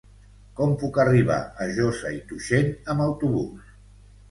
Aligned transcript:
Com 0.59 0.71
puc 0.83 0.97
arribar 1.03 1.37
a 1.43 1.69
Josa 1.77 2.15
i 2.17 2.19
Tuixén 2.33 2.75
amb 2.95 3.07
autobús? 3.09 3.73